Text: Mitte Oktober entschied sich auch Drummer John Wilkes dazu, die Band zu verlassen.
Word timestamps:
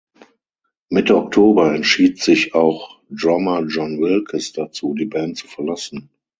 Mitte 0.89 1.15
Oktober 1.15 1.75
entschied 1.75 2.19
sich 2.19 2.55
auch 2.55 2.99
Drummer 3.11 3.61
John 3.67 3.99
Wilkes 4.01 4.51
dazu, 4.51 4.95
die 4.95 5.05
Band 5.05 5.37
zu 5.37 5.45
verlassen. 5.45 6.09